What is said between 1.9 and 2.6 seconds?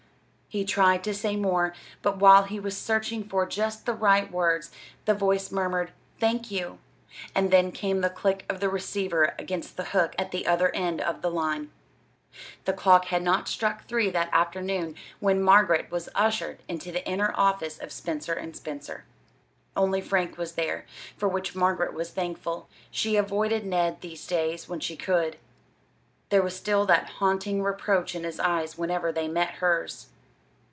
but while he